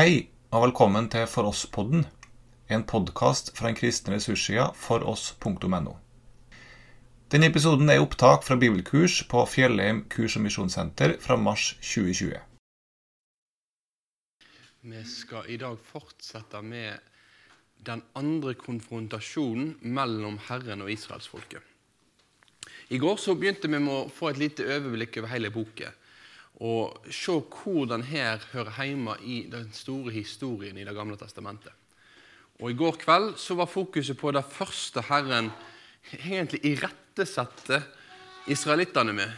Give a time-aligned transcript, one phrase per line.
[0.00, 2.06] Hei og velkommen til For oss-podden,
[2.72, 5.92] en podkast fra den kristne ressurssida foross.no.
[7.28, 12.32] Denne episoden er opptak fra bibelkurs på Fjellheim kurs- og misjonssenter fra mars 2020.
[14.88, 16.96] Vi skal i dag fortsette med
[17.84, 21.60] den andre konfrontasjonen mellom Herren og israelsfolket.
[22.88, 25.92] I går så begynte vi med å få et lite overblikk over hele boka
[26.60, 31.72] og se hvordan her hører hjemme i den store historien i Det gamle testamentet.
[32.60, 35.50] Og I går kveld så var fokuset på det første Herren
[36.12, 37.82] egentlig irettesette
[38.46, 39.32] israelittene med.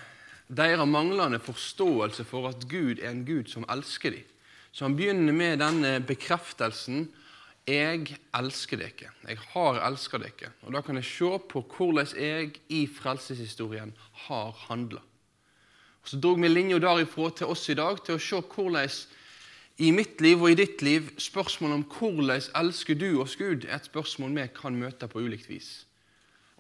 [0.53, 4.27] Deres manglende forståelse for at Gud er en Gud som elsker dem.
[4.73, 7.13] Så han begynner med denne bekreftelsen
[7.67, 9.13] 'Jeg elsker dere'.
[9.29, 10.51] Jeg har elsket dere.
[10.63, 14.99] Og Da kan jeg se på hvordan jeg i frelseshistorien har handla.
[16.05, 18.91] Så dro vi linja derifra til oss i dag til å se hvordan
[19.83, 23.79] i mitt liv og i ditt liv spørsmålet om hvordan elsker du oss Gud, er
[23.79, 25.71] et spørsmål vi kan møte på ulikt vis.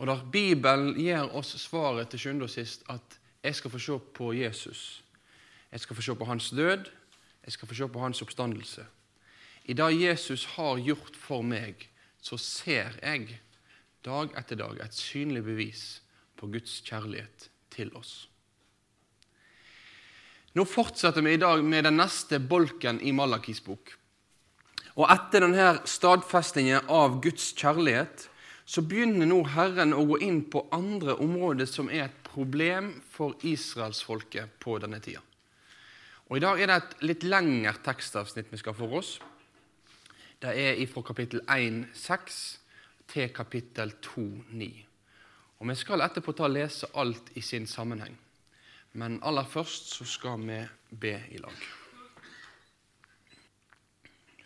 [0.00, 3.98] Og der Bibelen gir oss svaret til sjuende og sist at jeg skal få se
[4.14, 5.02] på Jesus.
[5.72, 6.88] Jeg skal få se på hans død.
[7.44, 8.86] Jeg skal få se på hans oppstandelse.
[9.64, 11.88] I det Jesus har gjort for meg,
[12.22, 13.38] så ser jeg
[14.04, 16.02] dag etter dag et synlig bevis
[16.36, 18.31] på Guds kjærlighet til oss.
[20.52, 23.94] Nå fortsetter vi i dag med den neste bolken i Malakis bok.
[25.00, 28.26] Og Etter denne stadfestingen av Guds kjærlighet
[28.68, 33.32] så begynner nå Herren å gå inn på andre områder som er et problem for
[33.48, 35.22] israelsfolket på denne tida.
[36.28, 39.16] Og I dag er det et litt lengre tekstavsnitt vi skal for oss.
[40.40, 42.38] Det er fra kapittel 1,6
[43.12, 44.70] til kapittel 2,9.
[45.60, 48.16] Og Vi skal etterpå ta og lese alt i sin sammenheng.
[48.92, 50.58] Men aller først så skal vi
[51.00, 51.62] be i lag.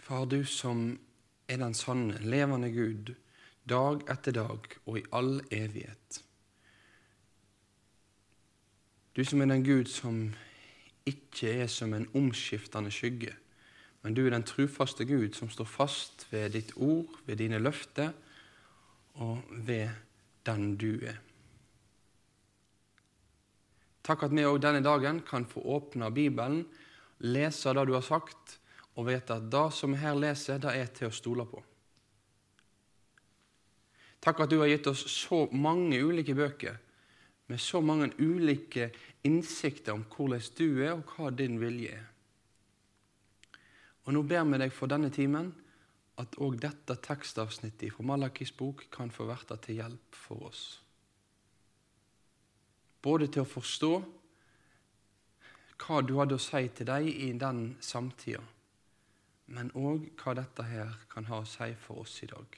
[0.00, 0.98] Far, du som
[1.48, 3.14] er den sanne, levende Gud,
[3.66, 6.22] dag etter dag og i all evighet.
[9.16, 10.20] Du som er den Gud som
[11.06, 13.34] ikke er som en omskiftende skygge,
[14.02, 18.12] men du er den trufaste Gud som står fast ved ditt ord, ved dine løfter
[19.14, 19.88] og ved
[20.46, 21.18] den du er.
[24.06, 26.62] Takk at vi òg denne dagen kan få åpne Bibelen,
[27.26, 28.58] lese det du har sagt,
[28.94, 31.62] og vite at det som vi her leser, det er til å stole på.
[34.22, 36.78] Takk at du har gitt oss så mange ulike bøker
[37.46, 38.88] med så mange ulike
[39.26, 42.08] innsikter om hvordan du er, og hva din vilje er.
[44.06, 45.52] Og Nå ber vi deg for denne timen
[46.22, 50.64] at òg dette tekstavsnittet fra Malakis bok kan få verte til hjelp for oss.
[53.06, 53.92] Både til å forstå
[55.76, 58.42] hva du hadde å si til dem i den samtida,
[59.54, 62.56] men òg hva dette her kan ha å si for oss i dag.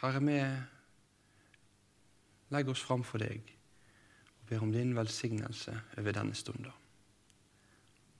[0.00, 0.38] Herre, vi
[2.54, 3.52] legger oss fram for deg
[4.38, 6.72] og ber om din velsignelse over denne stunden.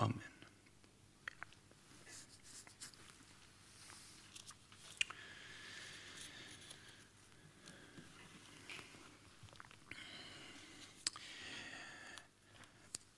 [0.04, 0.29] Amen.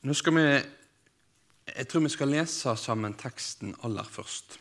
[0.03, 0.43] Nå skal vi
[1.77, 4.57] Jeg tror vi skal lese sammen teksten aller først.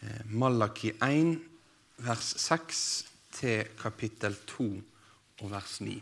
[0.00, 1.34] Eh, Malaki 1,
[2.00, 2.78] vers 6
[3.36, 4.68] til kapittel 2
[5.42, 5.98] og vers 9.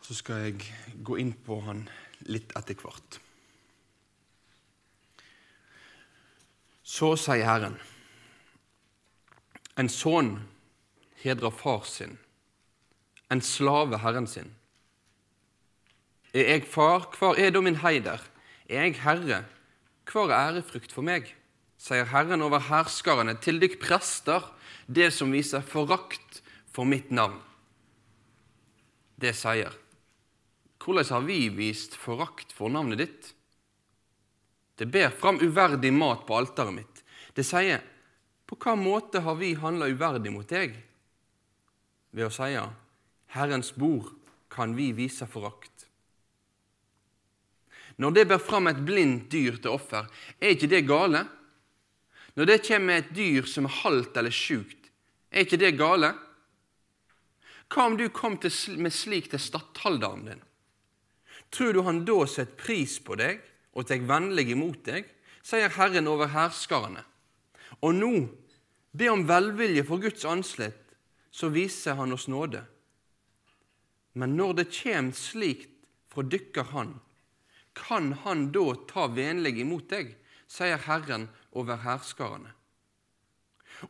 [0.00, 0.72] Så skal jeg
[1.04, 1.84] gå inn på han
[2.32, 3.20] litt etter hvert.
[6.82, 7.76] Så sier Herren,
[9.76, 10.32] en sønn
[11.20, 12.16] hedrer far sin,
[13.28, 14.54] en slave herren sin.
[16.32, 18.20] Er jeg far, hvor er da min heider?
[18.68, 19.44] Er jeg herre,
[20.08, 21.28] hvor er ærefrykt for meg?
[21.82, 24.44] sier Herren over herskarene, til dykk prester,
[24.86, 27.40] det som viser forakt for mitt navn.
[29.18, 29.74] Det sier,
[30.82, 33.32] hvordan har vi vist forakt for navnet ditt?
[34.78, 37.02] Det ber fram uverdig mat på alteret mitt.
[37.34, 37.82] Det sier,
[38.46, 40.74] på hva måte har vi handla uverdig mot deg?
[42.12, 42.50] Ved å si,
[43.32, 44.10] Herrens bord
[44.52, 45.71] kan vi vise forakt.
[47.96, 50.08] Når det bærer fram et blindt dyr til offer,
[50.40, 51.26] er ikke det gale?
[52.36, 54.90] Når det kommer et dyr som er halvt eller sjukt,
[55.32, 56.14] er ikke det gale?
[57.72, 60.44] Hva om du kom med slik til stattholderen din?
[61.52, 63.40] Tror du han da setter pris på deg
[63.72, 65.08] og tar vennlig imot deg?
[65.42, 67.02] sier Herren over herskarene.
[67.82, 68.12] Og nå,
[68.94, 70.78] be om velvilje for Guds anslett,
[71.32, 72.62] så viser han oss nåde.
[74.14, 75.70] Men når det kjem slikt
[76.12, 76.98] fra dykker Han,
[77.74, 80.16] kan han da ta vennlig imot deg,
[80.50, 82.52] sier Herren over herskarene.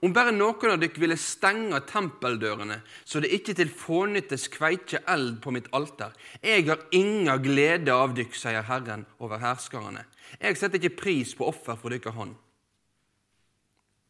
[0.00, 5.42] Om bare noen av dere ville stenge tempeldørene, så det ikke til fånyttes kveikje eld
[5.44, 6.14] på mitt alter.
[6.40, 10.06] Jeg har inga glede av dykk, sier Herren over herskarene.
[10.40, 12.38] Jeg setter ikke pris på offer for dykker hånd.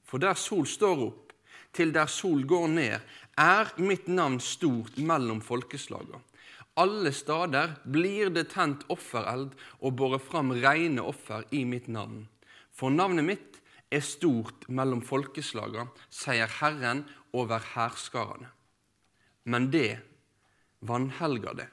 [0.07, 1.33] For der sol står opp,
[1.73, 3.01] til der sol går ned,
[3.41, 6.21] er mitt navn stort mellom folkeslaga.
[6.81, 12.25] Alle stader blir det tent offereld og båret fram reine offer i mitt navn.
[12.73, 13.59] For navnet mitt
[13.93, 17.05] er stort mellom folkeslaga, sier Herren
[17.37, 18.49] over hærskarene.
[19.45, 20.01] Men det
[20.81, 21.69] vanhelger det.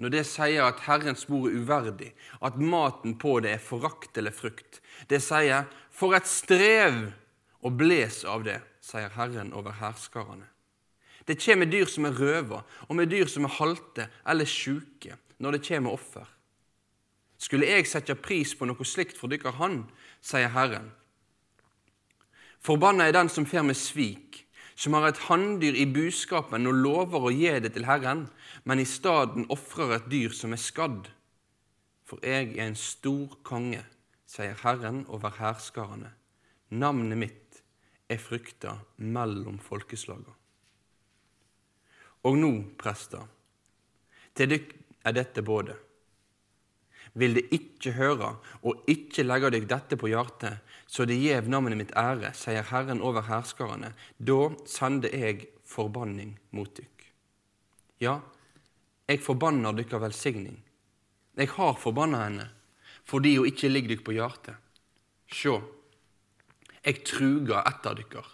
[0.00, 4.32] Når det sier at Herrens bord er uverdig, at maten på det er forakt eller
[4.32, 4.80] frukt.
[5.10, 7.12] Det sier 'for et strev',
[7.60, 10.48] og bles av det, sier Herren over hærskarene.
[11.30, 15.56] Det kommer dyr som er røva, og med dyr som er halte eller sjuke, når
[15.56, 16.26] det kommer offer.
[17.38, 19.84] Skulle jeg sette pris på noe slikt for dykkar han,
[20.20, 20.90] sier Herren,
[22.60, 24.42] Forbanna er den som fer med svik,
[24.76, 28.26] som har et hanndyr i buskapen og lover å gi det til Herren,
[28.68, 31.08] men i staden ofrer et dyr som er skadd.
[32.04, 33.80] For jeg er en stor konge,
[34.28, 36.12] sier Herren over hærskarene.
[36.70, 37.62] Navnet mitt
[38.12, 40.39] er frykta mellom folkeslaga.
[42.28, 42.50] Og nå,
[42.80, 43.22] prester,
[44.36, 44.74] til dykk
[45.08, 45.76] er dette både
[47.18, 48.34] vil de ikke høre
[48.66, 53.02] og ikke legge deg dette på hjertet, så det gjev navnet mitt ære, sier Herren
[53.02, 57.06] over herskarene, da sender jeg forbanning mot dykk.
[58.02, 58.20] Ja,
[59.10, 60.60] jeg forbanner dykkar velsigning.
[61.36, 62.48] Jeg har forbanna henne,
[63.06, 64.56] fordi hun ikke ligger dykk på hjertet.
[65.30, 65.58] Sjå,
[66.80, 68.28] jeg truger etter dykkar.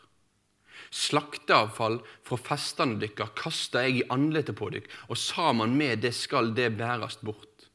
[0.94, 6.52] Slakteavfall fra festene dykkar kaster jeg i andletet på dykk, og sammen med det skal
[6.56, 7.66] det bærast bort.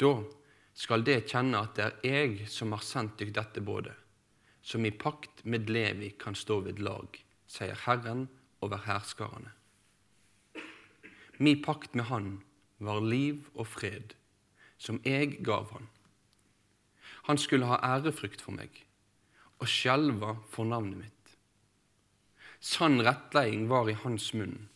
[0.00, 0.14] Da
[0.74, 3.94] skal det kjenne at det er jeg som har sendt dykk dette både,
[4.64, 7.08] som i pakt med Levi kan stå ved lag,
[7.46, 8.26] sier Herren
[8.64, 9.52] over hærskarene.
[11.38, 12.42] Mi pakt med Han
[12.78, 14.14] var liv og fred,
[14.78, 15.88] som jeg gav han.
[17.24, 18.84] Han skulle ha ærefrykt for meg
[19.64, 21.34] og skjelva for navnet mitt.
[22.60, 24.68] Sann rettleiing var i hans munn.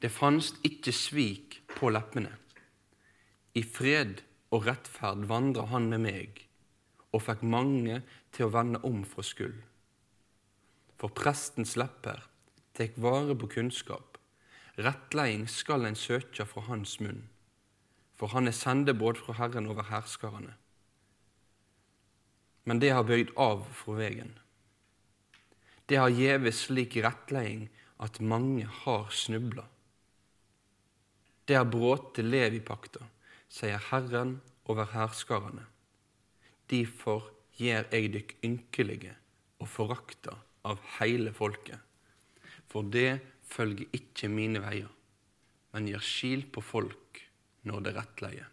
[0.00, 2.32] Det fantes ikke svik på leppene.
[3.58, 4.22] I fred
[4.54, 6.44] og rettferd vandra han med meg
[7.12, 8.02] og fikk mange
[8.36, 9.56] til å vende om fra skyld.
[11.00, 12.24] For prestens lepper
[12.78, 14.16] tek vare på kunnskap.
[14.78, 17.24] Rettleiing skal en søke fra hans munn,
[18.14, 20.54] for han er sendebåd fra Herren over herskarane.
[22.68, 24.34] Men det har bøyd av fra vegen.
[25.88, 27.68] Det har gjeve slik rettleiing
[28.04, 29.64] at mange har snubla.
[31.48, 33.06] Det har bråte Levipakta
[33.48, 34.36] sier Herren
[34.68, 35.64] over herskarane.
[36.68, 39.14] Difor gjer jeg dykk ynkelige
[39.58, 40.36] og forakta
[40.68, 41.80] av hele folket.
[42.68, 44.90] For det følger ikke mine veier,
[45.72, 47.22] men gir skil på folk
[47.68, 48.50] når det rettleier.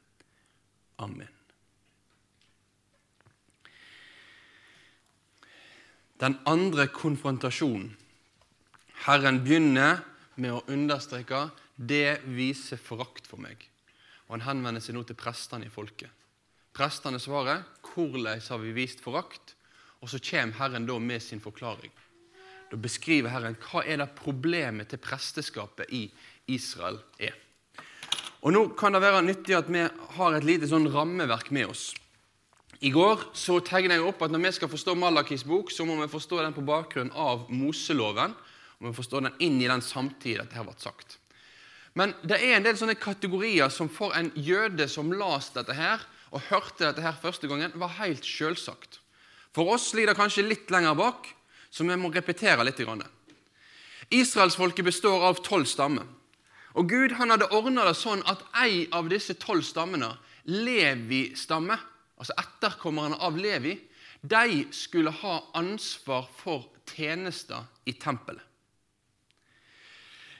[1.03, 1.31] Amen.
[6.19, 7.89] Den andre konfrontasjonen.
[9.05, 9.99] Herren begynner
[10.39, 13.59] med å understreke det viser forakt for meg.
[14.25, 16.09] Og han henvender seg nå til prestene i folket.
[16.75, 19.55] Prestene svarer 'Hvordan har vi vist forakt?'
[20.01, 21.91] Og så kommer Herren da med sin forklaring.
[22.71, 26.11] Da beskriver Herren hva er det problemet til presteskapet i
[26.47, 27.33] Israel er.
[28.41, 31.95] Og Nå kan det være nyttig at vi har et lite sånn rammeverk med oss.
[32.85, 35.95] I går så tegner jeg opp at når vi skal forstå Malakis bok, så må
[36.03, 38.35] vi forstå den på bakgrunn av Moseloven.
[38.77, 41.15] Og vi må forstå den inn i den samtid dette har vært sagt.
[41.97, 46.03] Men det er en del sånne kategorier som for en jøde som las dette her,
[46.29, 48.99] og hørte dette her første gangen, var helt selvsagt.
[49.55, 51.31] For oss ligger det kanskje litt lenger bak,
[51.71, 52.83] så vi må repetere litt.
[54.13, 56.05] Israelsfolket består av tolv stammer.
[56.75, 60.11] Og Gud han hadde ordna det sånn at ei av disse tolv stammene,
[60.45, 61.79] Levi-stamme,
[62.19, 63.75] altså etterkommerne av Levi,
[64.25, 68.41] de skulle ha ansvar for tjenester i tempelet.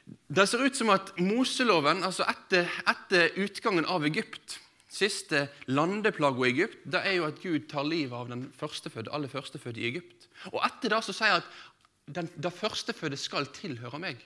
[0.06, 4.60] Det ser ut som at Moseloven, altså etter, etter utgangen av Egypt
[4.96, 9.32] Siste landeplaga i Egypt det er jo at Gud tar livet av den førstefødde, aller
[9.32, 10.30] førstefødte i Egypt.
[10.54, 14.22] Og etter det så sier han at den, det førstefødte skal tilhøre meg.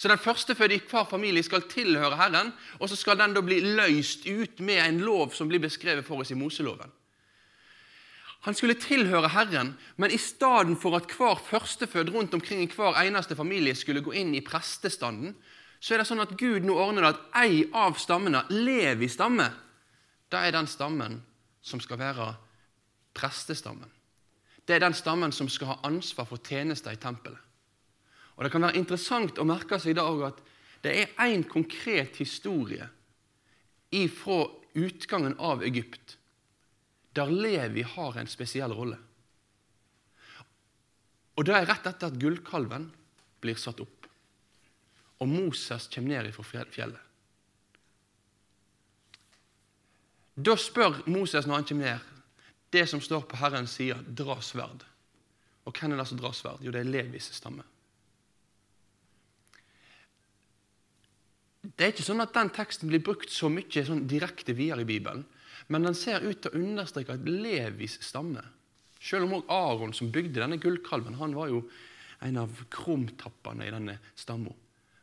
[0.00, 3.58] Så den førstefødte i hver familie skal tilhøre Herren, og så skal den da bli
[3.60, 6.88] løst ut med en lov som blir beskrevet for oss i Moseloven.
[8.48, 12.96] Han skulle tilhøre Herren, men i stedet for at hver førstefødt rundt omkring i hver
[13.02, 15.34] eneste familie skulle gå inn i prestestanden,
[15.80, 19.50] så er det sånn at Gud nå ordner det at ei av stammene, Levi stamme,
[20.32, 21.20] det er den stammen
[21.60, 22.30] som skal være
[23.12, 23.92] prestestammen.
[24.64, 27.49] Det er den stammen som skal ha ansvar for tjenester i tempelet.
[28.40, 30.38] Og Det kan være interessant å merke seg i dag at
[30.80, 32.86] det er én konkret historie
[34.16, 34.38] fra
[34.80, 36.14] utgangen av Egypt
[37.12, 38.96] der Levi har en spesiell rolle.
[41.36, 42.86] Og Det er rett etter at gullkalven
[43.44, 44.08] blir satt opp,
[45.20, 47.00] og Moses kommer ned fra fjellet.
[50.40, 52.08] Da spør Moses når han kommer ned,
[52.72, 54.86] det som står på Herrens side, dra sverd.
[55.68, 56.64] Og hvem er det som drar sverd?
[56.64, 57.66] Jo, det er Levis stamme.
[61.60, 64.88] Det er ikke sånn at den teksten blir brukt så mye sånn direkte videre i
[64.88, 65.26] Bibelen,
[65.68, 68.42] men den ser ut til å understreke at Levis stamme
[69.00, 71.62] Selv om også Aron, som bygde denne gullkalven, han var jo
[72.20, 74.52] en av krumtappene i denne stamma.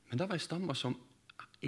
[0.10, 0.94] Men det var ei stamme som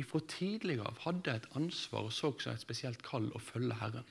[0.06, 4.06] fra tidligere av hadde et ansvar og så seg et spesielt kall å følge Herren.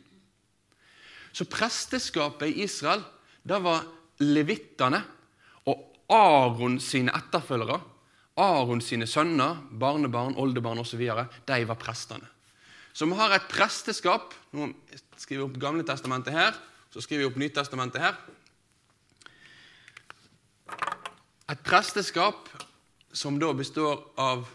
[1.31, 3.05] Så presteskapet i Israel
[3.47, 3.87] det var
[4.25, 4.99] levittene
[5.71, 7.79] og Aron sine etterfølgere
[8.39, 11.01] Aron sine sønner, barnebarn, oldebarn osv.
[11.47, 12.27] de var prestene.
[12.93, 14.35] Så vi har et presteskap.
[14.55, 14.73] Nå
[15.17, 16.55] skriver vi opp Gamle testamentet her,
[16.91, 18.17] så skriver vi opp Nytestamentet her.
[21.49, 22.49] Et presteskap
[23.13, 24.47] som da består av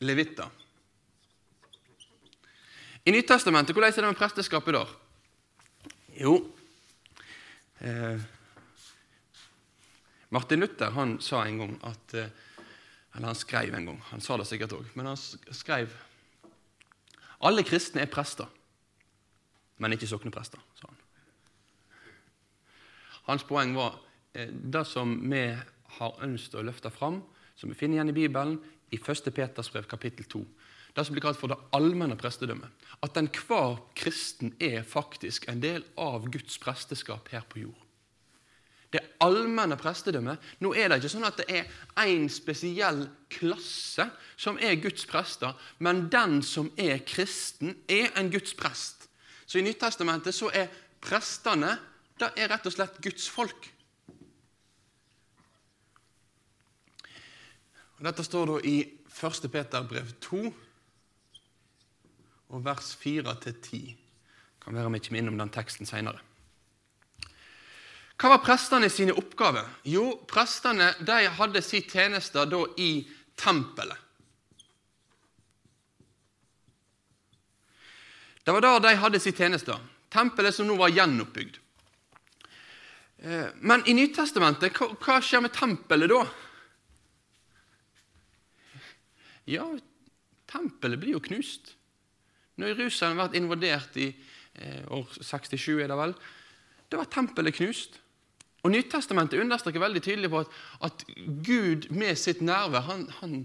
[0.00, 0.48] levitter.
[3.08, 4.90] I Nyttestamentet, hvordan er det med presteskapet der?
[6.20, 6.32] Jo
[7.80, 8.20] eh,
[10.34, 12.28] Martin Luther han sa en gang at eh,
[13.14, 15.94] Eller han skrev en gang, han sa det sikkert òg, men han skrev
[17.40, 18.46] Alle kristne er prester,
[19.78, 21.00] men ikke sokneprester, sa han.
[23.30, 24.02] Hans poeng var
[24.34, 25.46] eh, det som vi
[25.98, 27.22] har ønsket å løfte fram,
[27.56, 28.58] som vi finner igjen i Bibelen,
[28.90, 29.32] i 1.
[29.32, 30.44] Peters brev kapittel 2
[30.98, 32.86] det som blir kalt for det allmenne prestedømmet.
[33.06, 37.84] At enhver kristen er faktisk en del av Guds presteskap her på jord.
[38.88, 41.66] Det allmenne prestedømmet Nå er det ikke sånn at det er
[42.08, 44.06] én spesiell klasse
[44.40, 49.10] som er Guds prester, men den som er kristen, er en Guds prest.
[49.44, 50.72] Så i Nyttestamentet så er
[51.04, 51.76] prestene
[52.18, 53.68] det er rett og slett Guds folk.
[57.98, 58.76] Dette står da i
[59.10, 59.46] 1.
[59.52, 60.40] Peter brev 2,
[62.48, 63.94] og vers 4-10.
[64.62, 66.20] Kan være vi kommer innom den teksten seinere.
[68.18, 69.68] Hva var prestene sine oppgaver?
[69.86, 73.06] Jo, prestene de hadde sin tjeneste da i
[73.38, 74.06] tempelet.
[78.42, 79.76] Det var da de hadde sin tjeneste.
[80.10, 81.60] Tempelet som nå var gjenoppbygd.
[83.18, 86.22] Eh, men i Nytestamentet, hva skjer med tempelet da?
[89.48, 89.66] Ja,
[90.48, 91.77] tempelet blir jo knust.
[92.58, 96.14] Når Jerusalem ble invadert i eh, år 67, er det vel,
[96.90, 98.00] da var tempelet knust.
[98.66, 100.54] Og Nyttestamentet understreker veldig tydelig på at,
[100.88, 101.04] at
[101.46, 103.36] Gud med sitt nærvær han, han,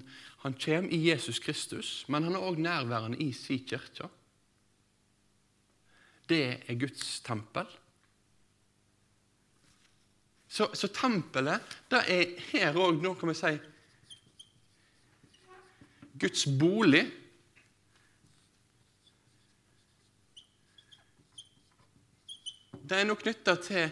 [0.42, 4.10] han, kommer i Jesus Kristus, men han er òg nærværende i sin kirke.
[6.30, 7.70] Det er Guds tempel.
[10.50, 13.54] Så, så tempelet det er her òg, nå kan vi si,
[16.22, 17.06] Guds bolig.
[22.94, 23.88] Det er noe knytta til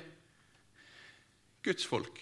[1.66, 2.20] Guds folk.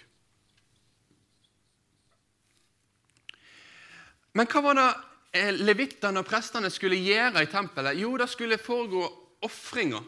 [4.39, 4.87] Men hva var det
[5.35, 7.99] eh, levittene og prestene skulle gjøre i tempelet?
[7.99, 9.03] Jo, det skulle foregå
[9.43, 10.05] ofringer.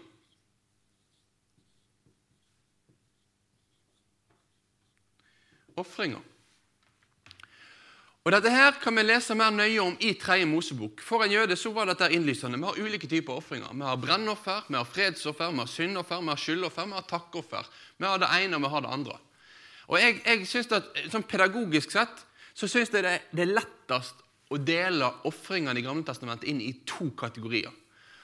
[5.82, 6.31] Ofringer.
[8.22, 11.00] Og Dette her kan vi lese mer nøye om i tredje Mosebok.
[11.02, 12.60] For en jøde så var dette innlysende.
[12.62, 13.72] Vi har ulike typer ofringer.
[13.74, 17.72] Vi har brennoffer, vi har fredsoffer, vi har syndoffer, vi har skyldoffer, vi har takkoffer.
[17.98, 19.18] Vi har det ene, og vi har det andre.
[19.90, 22.22] Og jeg, jeg synes at, sånn Pedagogisk sett
[22.54, 24.22] så syns jeg det, det er lettest
[24.54, 27.74] å dele ofringene i Gamle Testamentet inn i to kategorier.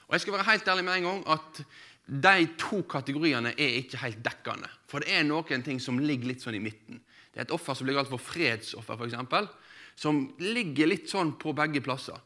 [0.05, 1.63] Og jeg skal være helt ærlig med en gang at
[2.05, 4.69] de to kategoriene er ikke helt dekkende.
[4.85, 7.01] For det er noen ting som ligger litt sånn i midten.
[7.33, 9.65] Det er et offer som blir kalt for fredsoffer, f.eks
[9.97, 12.17] som ligger litt sånn på begge plasser.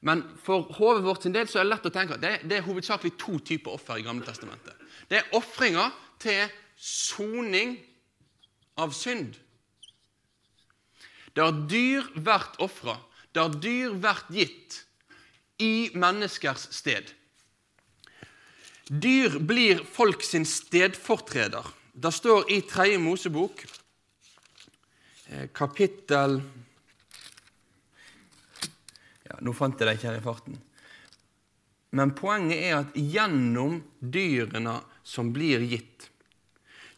[0.00, 2.58] Men for hodet vårt sin del så er det lett å tenke at det, det
[2.58, 4.74] er hovedsakelig to typer offer i Gamle Testamentet.
[5.10, 6.48] Det er ofringer til
[6.80, 7.76] soning
[8.80, 9.36] av synd.
[11.36, 12.96] Der dyr vært ofra,
[13.36, 14.80] der dyr vært gitt
[15.60, 17.12] i menneskers sted.
[18.90, 21.68] Dyr blir folk sin stedfortreder.
[21.94, 23.62] Det står i Tredje Mosebok,
[25.28, 26.40] eh, kapittel
[29.30, 30.58] ja, Nå fant jeg det ikke her i farten.
[31.96, 36.06] Men poenget er at gjennom dyrene som blir gitt,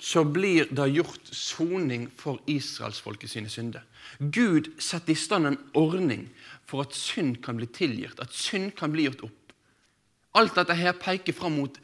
[0.03, 3.85] så blir det gjort soning for israelsfolket sine synder.
[4.19, 6.27] Gud setter i stand en ordning
[6.67, 9.55] for at synd kan bli tilgitt, at synd kan bli gjort opp.
[10.35, 11.79] Alt dette her peker fram mot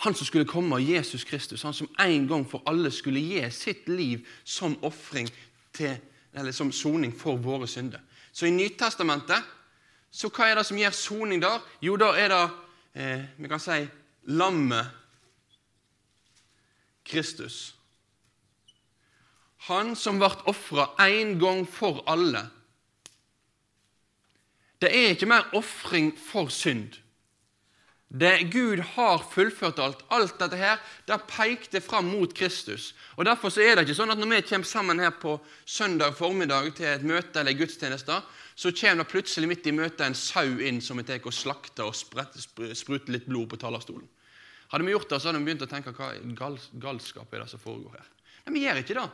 [0.00, 1.64] han som skulle komme, Jesus Kristus.
[1.66, 5.28] Han som en gang for alle skulle gi sitt liv som ofring
[5.80, 8.00] eller som soning for våre synder.
[8.32, 9.42] Så i Nytestamentet
[10.10, 11.60] så hva er det som gir soning der?
[11.82, 12.44] Jo, da er det
[12.94, 13.82] eh, vi kan si
[14.30, 14.96] lammet
[17.06, 17.74] Kristus.
[19.68, 22.46] Han som ble ofra én gang for alle.
[24.80, 26.96] Det er ikke mer ofring for synd.
[28.10, 30.00] Det Gud har fullført alt.
[30.10, 32.94] Alt dette her, det pekte fram mot Kristus.
[33.14, 36.16] Og Derfor så er det ikke sånn at når vi kommer sammen her på søndag
[36.18, 38.16] formiddag til et møte eller gudstjeneste,
[38.60, 41.86] så kommer det plutselig midt i møtet en sau inn som vi tar og slakter
[41.88, 44.04] og spruter litt blod på talerstolen.
[44.68, 46.10] Hadde vi gjort det, så hadde vi begynt å tenke hva
[46.82, 48.10] galskap er det som foregår her.
[48.44, 49.06] Men vi gjør ikke det.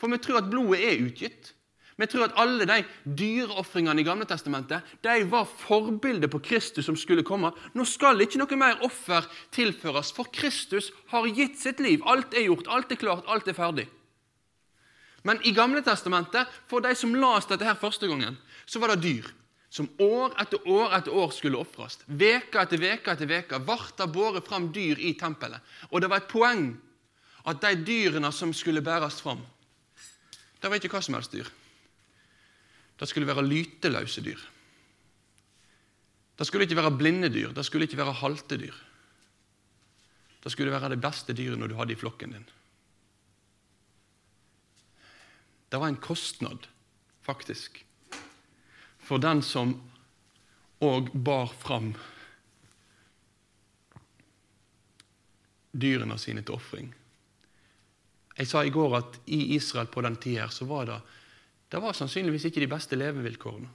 [0.00, 1.52] For vi tror at blodet er utgitt.
[2.00, 2.78] Vi tror at alle de
[3.20, 7.52] dyreofringene i Gamle Testamentet de var forbildet på Kristus som skulle komme.
[7.76, 12.00] Nå skal ikke noe mer offer tilføres, for Kristus har gitt sitt liv.
[12.08, 13.88] Alt er gjort, alt er klart, alt er ferdig.
[15.28, 18.38] Men i Gamle Testamentet, for de som leste dette her første gangen,
[18.68, 19.28] så var det dyr
[19.68, 21.98] som år etter år etter år skulle ofres.
[22.06, 25.60] Veka etter veka etter veka ble det båret fram dyr i tempelet.
[25.92, 26.70] Og det var et poeng
[27.48, 29.40] at de dyrene som skulle bæres fram,
[30.58, 31.48] det var ikke hva som helst dyr.
[32.98, 34.40] Det skulle være lyteløse dyr.
[36.38, 38.74] Det skulle ikke være blinde dyr, det skulle ikke være halte dyr.
[40.42, 42.46] Det skulle være det beste dyret når du hadde i flokken din.
[45.68, 46.64] Det var en kostnad,
[47.26, 47.82] faktisk,
[49.08, 49.72] for den som
[50.84, 51.94] òg bar fram
[55.72, 56.90] dyrene sine til ofring.
[58.38, 60.98] Jeg sa i går at i Israel på den tida så var det
[61.68, 63.68] det var sannsynligvis ikke de beste levevilkårene.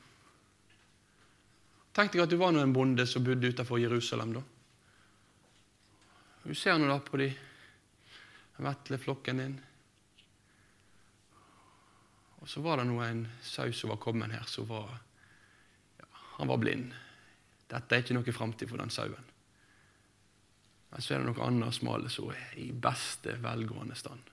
[1.93, 4.33] Tenk deg at du var nå en bonde som bodde utenfor Jerusalem.
[4.33, 4.41] da.
[6.43, 7.29] Du ser nå da på de
[8.57, 9.53] vetle flokken din.
[12.41, 14.89] Og så var det nå en sau som var kommet her, som var
[16.37, 16.93] Han var blind.
[17.69, 19.31] Dette er ikke noe framtid for den sauen.
[20.93, 24.29] Men så er det noe annet smale som er i beste velgående stand.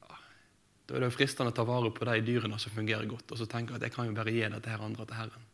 [0.00, 3.38] Da er det jo fristende å ta vare på de dyrene som fungerer godt, og
[3.38, 5.44] så tenke at jeg kan jo bare gi dette her andre til Herren.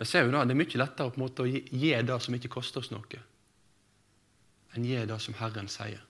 [0.00, 2.20] Jeg ser jo da, Det er mye lettere på en måte å gi, gi det
[2.24, 3.20] som ikke koster oss noe,
[4.72, 6.00] enn gi det som Herren sier.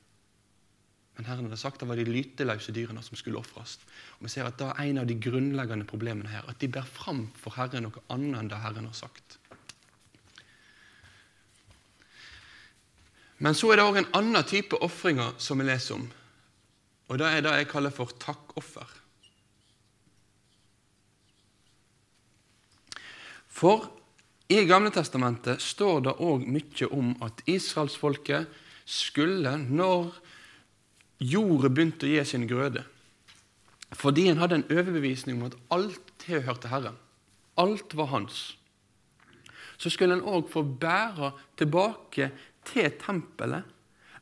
[1.21, 3.75] Men Herren hadde sagt det var de lyteløse dyrene som skulle ofres.
[4.25, 7.27] Vi ser at det er en av de grunnleggende problemene her, at de ber fram
[7.37, 9.37] for Herren noe annet enn det Herren har sagt.
[13.37, 16.09] Men så er det òg en annen type ofringer som vi leser om.
[17.13, 18.97] Og det er det jeg kaller for takkoffer.
[23.61, 23.91] For
[24.49, 28.49] i Gamle Testamentet står det òg mye om at israelsfolket
[28.89, 30.15] skulle, når
[31.21, 32.85] jorda begynte å gi sin grøde
[33.97, 36.99] Fordi en hadde en overbevisning om at alt tilhørte Herren,
[37.59, 38.55] alt var hans,
[39.81, 42.31] så skulle en òg få bære tilbake
[42.69, 43.67] til tempelet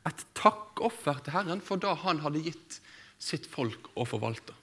[0.07, 2.79] et takkoffer til Herren for det han hadde gitt
[3.19, 4.55] sitt folk å forvalte.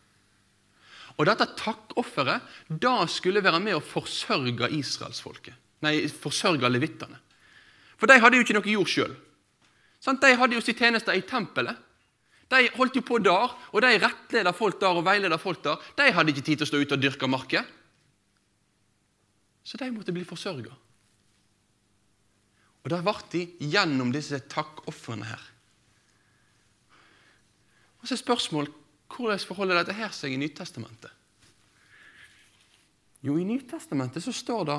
[1.16, 5.54] Og Dette takkofferet da skulle være med å forsørge israelsfolket.
[5.84, 7.20] Nei, forsørge levittene.
[7.96, 9.14] For de hadde jo ikke noe jord sjøl.
[10.06, 11.76] De hadde jo sin tjeneste i tempelet.
[12.52, 15.82] De holdt jo på der, og de rettleda folk der og veileda folk der.
[15.98, 17.66] De hadde ikke tid til å stå ute og dyrke marker.
[19.66, 20.70] Så de måtte bli forsørga.
[22.86, 25.42] Og det ble de gjennom disse takkofrene her.
[27.98, 31.10] Og så er spørsmålet hvordan forholder dette her seg i Nytestamentet?
[33.26, 34.78] Jo, i Nytestamentet så står det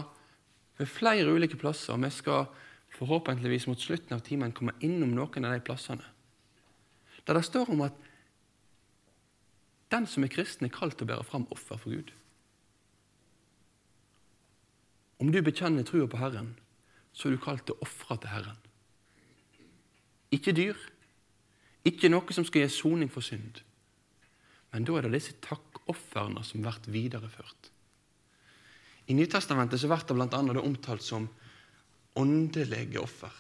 [0.77, 2.47] ved flere ulike plasser, og vi skal
[2.95, 6.05] forhåpentligvis mot slutten av timen komme innom noen av de plassene,
[7.27, 7.95] der det står om at
[9.91, 12.11] den som er kristen, er kalt til å bære fram offer for Gud.
[15.19, 16.53] Om du bekjenner trua på Herren,
[17.13, 18.59] så er du kalt til å ofre til Herren.
[20.35, 20.77] Ikke dyr,
[21.87, 23.63] ikke noe som skal gi soning for synd.
[24.73, 27.71] Men da er det disse takkofrene som blir videreført.
[29.07, 30.61] I Nytestamentet så blir det bl.a.
[30.61, 31.29] omtalt som
[32.19, 33.31] åndelige offer.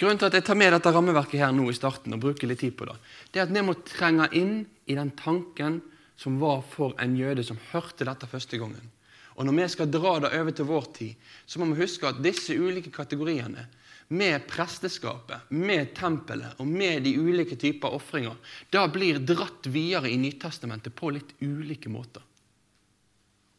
[0.00, 2.62] Grunnen til at jeg tar med dette rammeverket her nå i starten og bruker litt
[2.62, 2.94] tid på det,
[3.32, 5.82] det er at vi må trenge inn i den tanken
[6.20, 8.88] som var for en jøde som hørte dette første gangen.
[9.36, 12.22] Og Når vi skal dra det over til vår tid, så må vi huske at
[12.24, 13.66] disse ulike kategoriene,
[14.10, 18.34] med presteskapet, med tempelet og med de ulike typer ofringer,
[18.72, 22.24] da blir dratt videre i Nytestamentet på litt ulike måter.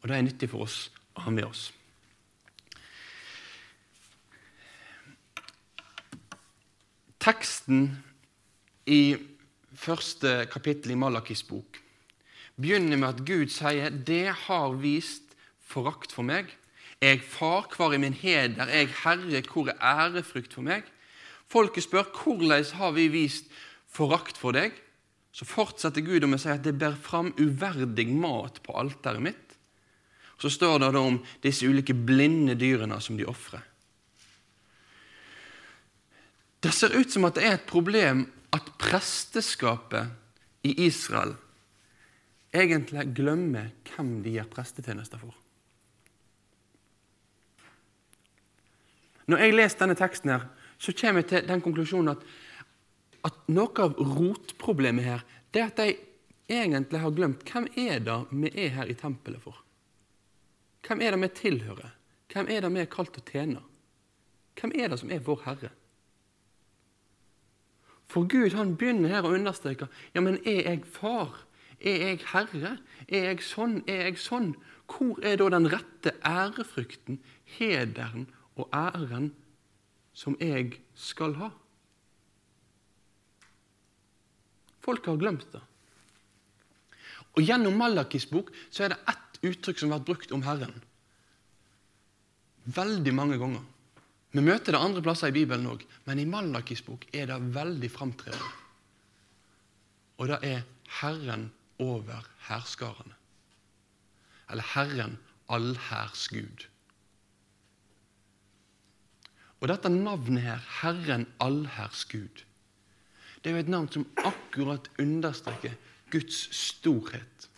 [0.02, 1.70] Og det er nyttig for oss å ha med oss.
[7.22, 7.84] Teksten
[8.90, 9.14] i
[9.78, 11.78] første kapittel i Malakis bok
[12.58, 16.50] begynner med at Gud sier 'Det har vist forakt for meg'.
[17.00, 18.66] 'Jeg far, hvor er min heder?
[18.66, 20.90] Jeg Herre, hvor er ærefrykt for meg?'
[21.46, 23.44] Folket spør 'Hvordan har vi vist
[23.86, 24.72] forakt for deg?'
[25.32, 29.56] Så fortsetter Gud om å si at 'det bærer fram uverdig mat på alteret mitt'.
[30.38, 33.62] Så står det da om disse ulike blinde dyrene som de ofrer.
[36.62, 40.12] Det ser ut som at det er et problem at presteskapet
[40.68, 41.34] i Israel
[42.54, 45.34] egentlig glemmer hvem de gjør prestetjenester for.
[49.26, 50.46] Når jeg leser denne teksten, her,
[50.78, 52.22] så kommer jeg til den konklusjonen at,
[53.26, 55.94] at noe av rotproblemet her det er at de
[56.52, 59.58] egentlig har glemt hvem er det vi er her i tempelet for.
[60.82, 61.92] Hvem er det vi tilhører?
[62.32, 63.62] Hvem er det vi er kalt å tjene?
[64.58, 65.70] Hvem er det som er vår Herre?
[68.12, 71.46] For Gud han begynner her å understreke ja, men er jeg far?
[71.80, 72.76] Er jeg herre?
[73.08, 73.80] Er jeg sånn?
[73.90, 74.52] Er jeg sånn?
[74.92, 77.18] Hvor er da den rette ærefrykten,
[77.56, 78.28] hederen
[78.60, 79.32] og æren
[80.12, 81.50] som jeg skal ha?
[84.82, 85.62] Folk har glemt det.
[87.32, 90.74] Og Gjennom Malakis bok så er det ett uttrykk som har vært brukt om Herren.
[92.76, 93.62] Veldig mange ganger.
[94.32, 97.90] Vi møter det andre plasser i Bibelen òg, men i Malakis bok er det veldig
[97.92, 98.52] framtredende.
[100.20, 100.62] Og det er
[101.00, 101.50] Herren
[101.82, 103.16] over hærskarene.
[104.52, 105.18] Eller Herren
[105.52, 106.66] allhærs Gud.
[109.60, 112.42] Og dette navnet her, Herren allhærs Gud,
[113.42, 115.74] det er jo et navn som akkurat understreker
[116.10, 117.48] Guds storhet.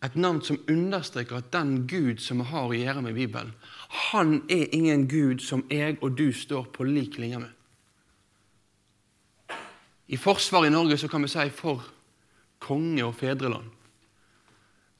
[0.00, 3.52] Et navn som understreker at den Gud som vi har å gjøre med Bibelen,
[4.10, 7.52] han er ingen Gud som jeg og du står på lik linje med.
[10.08, 11.84] I forsvaret i Norge så kan vi si for
[12.60, 13.68] konge og fedreland.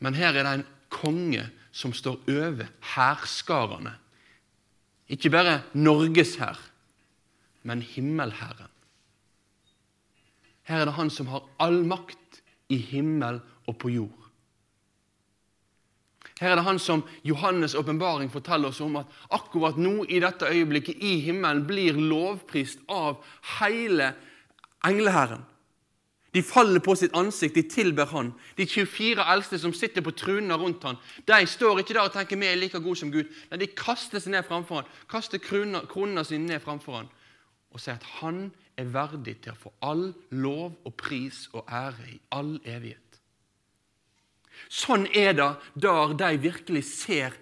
[0.01, 3.95] Men her er det en konge som står over hærskarene.
[5.11, 6.61] Ikke bare Norges hær,
[7.63, 8.71] men himmelherren.
[10.69, 14.30] Her er det han som har all makt i himmel og på jord.
[16.40, 20.48] Her er det han som Johannes' åpenbaring forteller oss om at akkurat nå i dette
[20.48, 23.20] øyeblikket i himmelen blir lovprist av
[23.59, 24.14] hele
[24.87, 25.44] engleherren.
[26.35, 28.31] De faller på sitt ansikt, de tilber han.
[28.57, 32.38] De 24 eldste som sitter på trunene rundt han, de står ikke der og tenker
[32.38, 33.26] vi er like gode som Gud.
[33.50, 37.11] Nei, De kaster seg ned framfor han, kaster kronene sine ned framfor han
[37.70, 38.48] og sier at han
[38.79, 43.10] er verdig til å få all lov og pris og ære i all evighet.
[44.68, 47.37] Sånn er det der de virkelig ser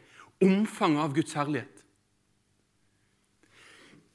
[0.45, 1.75] omfanget av Guds herlighet.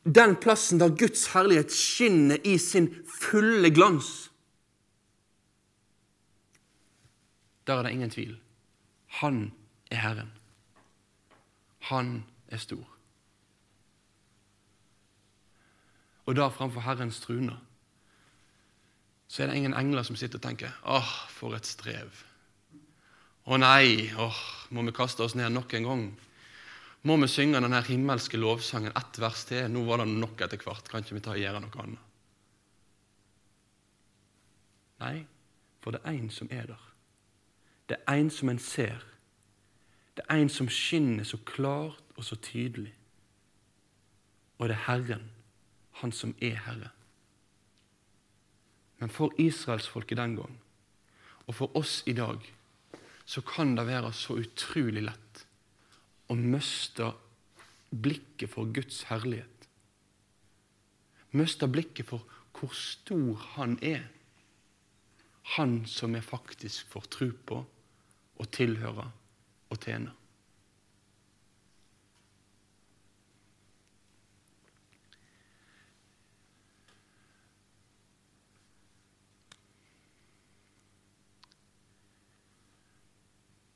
[0.03, 4.29] Den plassen der Guds herlighet skinner i sin fulle glans.
[7.67, 8.39] Der er det ingen tvil.
[9.23, 9.53] Han
[9.91, 10.31] er Herren.
[11.79, 12.83] Han er stor.
[16.25, 17.59] Og da framfor Herrens trune
[19.27, 22.11] så er det ingen engler som sitter og tenker åh, for et strev.
[23.43, 24.39] Å nei, åh,
[24.71, 26.03] må vi kaste oss ned nok en gang?
[27.03, 29.67] Må vi synge denne himmelske lovsangen ett vers til?
[29.67, 30.87] Nå var det nok etter hvert.
[30.87, 32.09] Kan ikke vi ta og gjøre noe annet?
[35.03, 35.17] Nei,
[35.83, 36.87] for det er en som er der.
[37.91, 39.03] Det er en som en ser.
[40.15, 42.93] Det er en som skinner så klart og så tydelig.
[44.57, 45.29] Og det er Herren,
[45.99, 46.93] han som er Herre.
[49.01, 50.59] Men for israelsfolket den gang,
[51.47, 52.39] og for oss i dag,
[53.25, 55.43] så kan det være så utrolig lett
[56.31, 57.11] å miste
[57.93, 59.67] blikket for Guds herlighet.
[61.33, 64.05] Miste blikket for hvor stor Han er.
[65.57, 67.63] Han som vi faktisk får tro på
[68.39, 69.09] og tilhører
[69.69, 70.13] og tjener.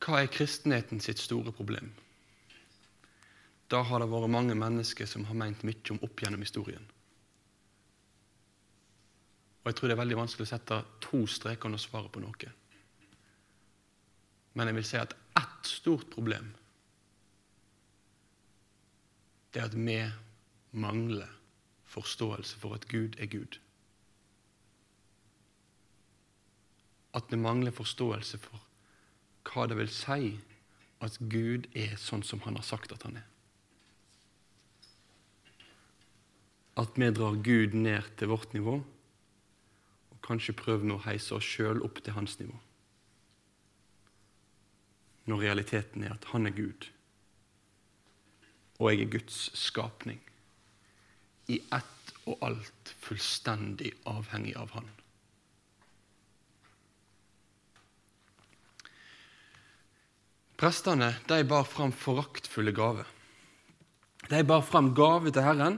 [0.08, 1.90] Hva er kristenheten sitt store problem?
[3.68, 6.86] Da har det vært mange mennesker som har meint mye om opp gjennom historien.
[9.64, 12.52] Og jeg tror det er veldig vanskelig å sette to streker under svaret på noe.
[14.56, 16.54] Men jeg vil si at ett stort problem
[19.52, 19.98] det er at vi
[20.78, 21.30] mangler
[21.90, 23.58] forståelse for at Gud er Gud.
[27.18, 28.67] At vi mangler forståelse for
[29.48, 30.36] hva det vil si
[31.04, 33.26] at Gud er sånn som han har sagt at han er.
[36.78, 38.78] At vi drar Gud ned til vårt nivå,
[40.12, 42.54] og kanskje prøver å heise oss sjøl opp til hans nivå.
[45.28, 46.90] Når realiteten er at han er Gud,
[48.78, 50.20] og jeg er Guds skapning.
[51.50, 54.90] I ett og alt fullstendig avhengig av Han.
[60.58, 63.06] Prestene de bar fram foraktfulle gaver.
[64.28, 65.78] De bar fram gave til Herren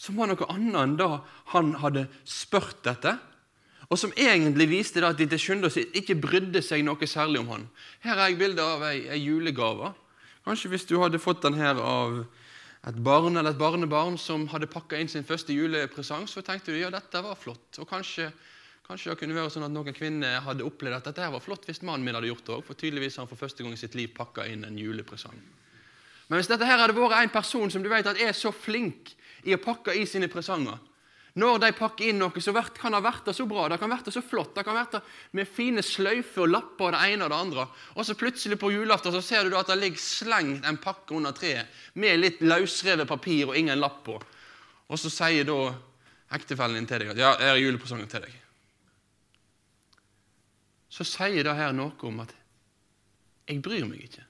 [0.00, 1.08] som var noe annet enn da
[1.52, 3.18] han hadde spurt etter,
[3.90, 7.50] og som egentlig viste at de til sjuende og ikke brydde seg noe særlig om
[7.52, 7.66] han.
[8.04, 9.90] Her er jeg bilde av ei, ei julegave.
[10.46, 12.22] Kanskje hvis du hadde fått den her av
[12.88, 16.78] et barn eller et barnebarn som hadde pakka inn sin første julepresang, så tenkte du
[16.78, 17.82] ja, dette var flott.
[17.82, 18.30] Og kanskje
[18.90, 21.78] Kanskje det kunne være sånn at noen kvinner hadde opplevd at dette var flott hvis
[21.86, 23.94] mannen min hadde gjort det òg, for tydeligvis har han for første gang i sitt
[23.94, 25.36] liv pakka inn en julepresang.
[26.26, 29.12] Men hvis dette her hadde vært en person som du vet at er så flink
[29.46, 30.82] i å pakke i sine presanger
[31.38, 33.92] Når de pakker inn noe, så kan det ha vært det så bra, det kan
[33.92, 35.00] vært det så flott, det kan vært det
[35.38, 38.72] med fine sløyfer og lapper og det ene og det andre, og så plutselig på
[38.74, 43.06] julaften så ser du at det ligger slengt en pakke under treet med litt løsrevet
[43.06, 44.18] papir og ingen lapp på.
[44.90, 45.60] Og så sier da
[46.34, 48.49] ektefellen din til deg at ja, her er julepresangen til deg
[50.90, 52.34] så sier det her noe om at
[53.46, 54.24] jeg bryr meg ikke.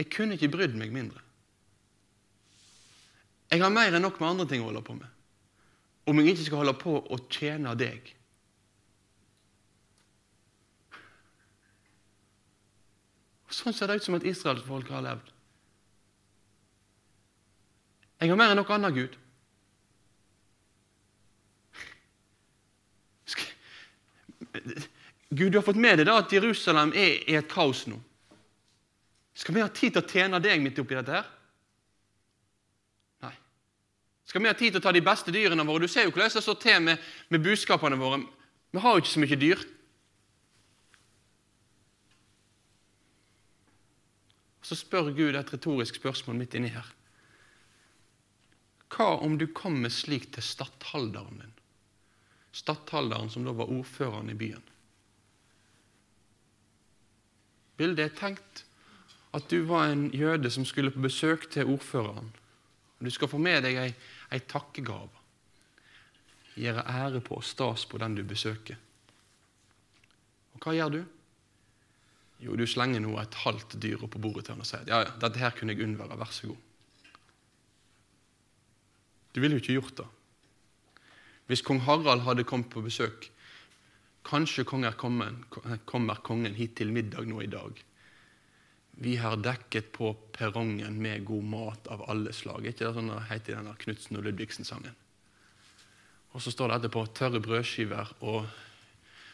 [0.00, 1.20] Jeg kunne ikke brydd meg mindre.
[3.50, 5.08] Jeg har mer enn nok med andre ting å holde på med.
[6.08, 8.08] Om jeg ikke skal holde på å tjene deg.
[13.52, 15.32] Sånn ser det ut som at israelsfolket har levd.
[18.20, 19.19] Jeg har mer enn noe annet, Gud.
[25.30, 27.98] Gud, du har fått med deg da at Jerusalem er i et kaos nå.
[29.40, 31.28] Skal vi ha tid til å tjene deg midt oppi dette her?
[33.24, 33.34] Nei.
[34.26, 35.86] Skal vi ha tid til å ta de beste dyrene våre?
[35.86, 38.24] Du ser jo hvordan det står til med, med budskapene våre.
[38.74, 39.62] Vi har jo ikke så mye dyr.
[44.66, 46.90] Så spør Gud et retorisk spørsmål midt inni her.
[48.90, 51.56] Hva om du kommer slik til stattholderen din?
[52.52, 54.64] Stattholderen som da var ordføreren i byen.
[57.78, 58.64] Bildet er tenkt
[59.32, 62.32] at du var en jøde som skulle på besøk til ordføreren.
[63.00, 63.92] Du skal få med deg ei,
[64.34, 65.14] ei takkegave.
[66.60, 68.76] Gjøre ære på og stas på den du besøker.
[70.52, 71.00] Og hva gjør du?
[72.40, 75.02] Jo, du slenger nå et halvt dyr opp på bordet til han og sier ja,
[75.04, 76.66] ja, dette her kunne jeg unnvære, vær så god.
[79.30, 80.08] Du ville jo ikke gjort det.
[81.50, 83.26] Hvis kong Harald hadde kommet på besøk
[84.22, 85.40] Kanskje kommer kongen,
[85.88, 87.78] kommer kongen hit til middag nå i dag.
[89.00, 92.68] Vi har dekket på perrongen med god mat av alle slag.
[92.68, 94.98] ikke det sånn det heter i denne Knutsen og Ludvigsen-sangen?
[96.36, 98.44] Og så står det etterpå tørre brødskiver og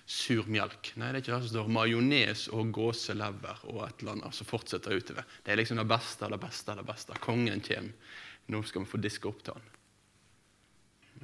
[0.07, 0.94] sur melk.
[0.94, 4.38] Nei, det er ikke det som står majones og gåselever og et eller annet.
[4.38, 5.26] Så fortsetter utover.
[5.42, 7.20] Det er liksom det beste av det beste av det beste.
[7.26, 8.16] Kongen kommer.
[8.55, 9.70] Nå skal vi få diske opp til han.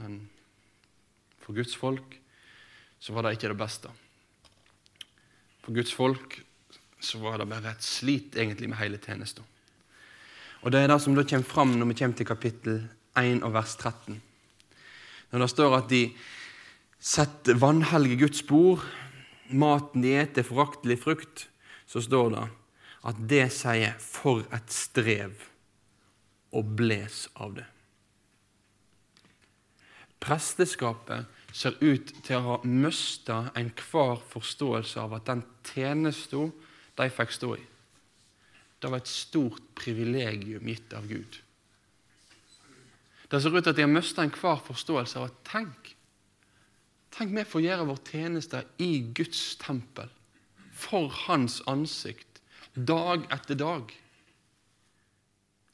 [0.03, 0.23] Men
[1.43, 2.19] for Guds folk
[3.03, 3.91] så var det ikke det beste.
[5.63, 6.39] For Guds folk
[7.03, 9.45] så var det bare et slit egentlig med hele tjenesten.
[10.63, 12.77] Og Det er det som da kommer fram når vi kommer til kapittel
[13.19, 14.21] 1 og vers 13.
[15.33, 16.03] Når det står at de
[17.03, 18.85] setter vanhellige Guds bord,
[19.51, 21.49] maten de eter, foraktelig frukt,
[21.87, 22.47] så står det
[23.03, 25.49] at det sier 'for et strev',
[26.53, 27.72] og bles av det.
[30.23, 36.53] Presteskapet ser ut til å ha mista enhver forståelse av at den tjenesten
[36.99, 37.65] de fikk stå i,
[38.83, 41.39] det var et stort privilegium gitt av Gud.
[43.31, 45.93] Det ser ut til at de har mista enhver forståelse av at tenk
[47.13, 50.09] Tenk vi får gjøre vår tjeneste i Guds tempel,
[50.73, 52.41] for Hans ansikt,
[52.73, 53.93] dag etter dag.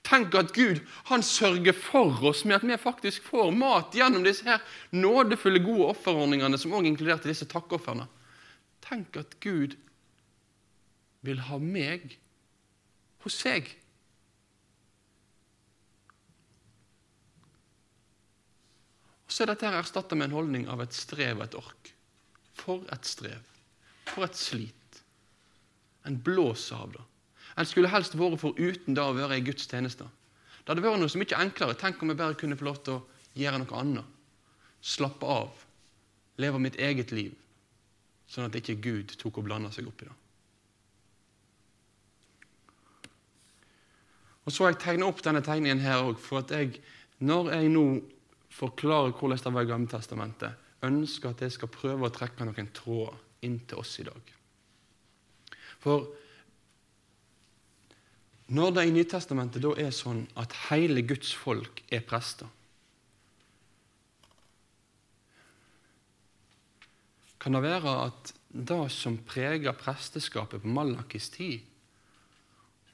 [0.09, 4.47] Tenk at Gud han sørger for oss med at vi faktisk får mat gjennom disse
[4.47, 4.62] her
[4.97, 8.07] nådefulle, gode offerordningene som også inkluderte disse takkeofrene.
[8.85, 9.77] Tenk at Gud
[11.27, 12.16] vil ha meg
[13.25, 13.68] hos seg.
[19.29, 21.92] Og så er dette her erstatta med en holdning av et strev og et ork.
[22.57, 23.44] For et strev.
[24.09, 25.03] For et slit.
[26.09, 27.05] En blåser av det.
[27.59, 30.07] En skulle helst vært foruten det å være i Guds tjeneste.
[30.62, 31.75] Det hadde vært noe så mye enklere.
[31.81, 33.05] Tenk om jeg bare kunne få lov til å
[33.38, 34.14] gjøre noe annet.
[34.85, 35.64] Slappe av.
[36.38, 37.35] Leve mitt eget liv.
[38.29, 40.16] Sånn at ikke Gud tok og blanda seg opp i det.
[44.44, 46.79] Og Så har jeg tegna opp denne tegningen her òg, for at jeg,
[47.21, 47.83] når jeg nå
[48.55, 52.71] forklarer hvordan det var i Gamle Testamentet, ønsker at jeg skal prøve å trekke noen
[52.73, 54.33] tråder inn til oss i dag.
[55.83, 56.07] For
[58.48, 62.48] når det i Nytestamentet da er sånn at hele Guds folk er prester
[67.38, 71.62] Kan det være at det som preger presteskapet på Malakis tid,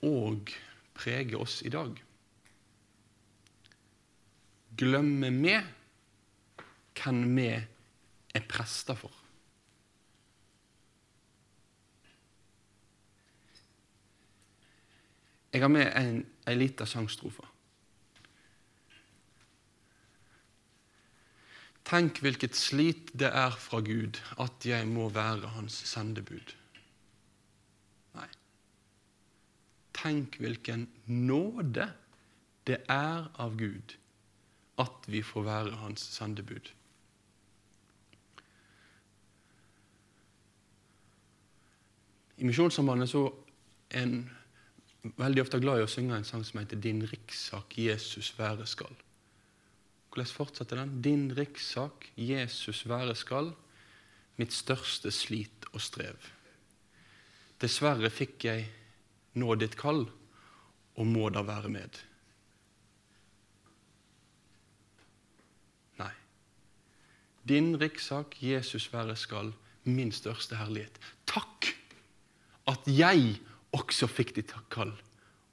[0.04, 0.52] òg
[0.94, 1.96] preger oss i dag?
[4.76, 5.56] Glemmer vi
[7.00, 9.23] hvem vi er prester for?
[15.54, 16.16] Jeg har med en,
[16.50, 17.44] en liten sangstrofe.
[21.86, 26.54] Tenk hvilket slit det er fra Gud at jeg må være hans sendebud.
[28.18, 28.26] Nei.
[29.94, 31.86] Tenk hvilken nåde
[32.66, 33.94] det er av Gud
[34.82, 36.72] at vi får være hans sendebud.
[42.42, 43.28] I Misjonssambandet så
[43.94, 44.24] en
[45.04, 48.96] veldig ofte glad i å synge en sang som heter 'Din rikssak Jesus være skal'.
[50.14, 51.02] Hvordan fortsetter den?
[51.02, 53.52] Din rikssak Jesus være skal,
[54.36, 56.16] mitt største slit og strev.
[57.60, 58.68] Dessverre fikk jeg
[59.34, 60.06] nå ditt kall,
[60.94, 61.98] og må da være med.
[65.98, 66.12] Nei.
[67.42, 69.52] Din rikssak Jesus være skal,
[69.84, 71.00] min største herlighet.
[71.26, 71.74] Takk
[72.70, 73.40] at jeg
[73.74, 74.92] også fikk ditt kall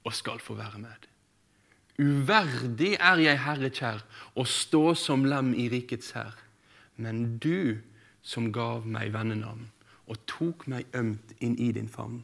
[0.02, 1.08] og skal få være med.
[2.00, 4.02] Uverdig er jeg, Herre kjær,
[4.34, 6.34] å stå som lem i rikets hær.
[6.96, 7.82] Men du
[8.22, 9.68] som gav meg vennenavn
[10.10, 12.22] og tok meg ømt inn i din favn,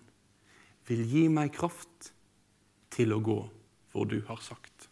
[0.88, 2.12] vil gi meg kraft
[2.94, 3.38] til å gå
[3.92, 4.88] hvor du har sagt.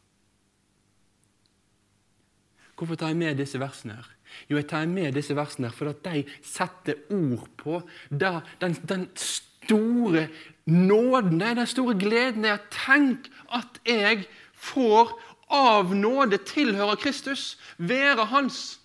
[2.77, 3.97] Hvorfor tar jeg med disse versene?
[3.97, 4.09] her?
[4.51, 10.27] Jo, jeg tar med disse versene her fordi de setter ord på den, den store
[10.66, 15.12] nåden, den store gleden er tenk at jeg får
[15.52, 18.81] av nåde tilhøre Kristus, være hans.